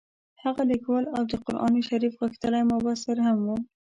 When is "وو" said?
3.47-3.57